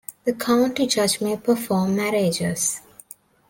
The 0.23 0.33
county 0.33 0.87
judge 0.87 1.21
may 1.21 1.37
perform 1.37 1.95
marriages. 1.95 2.81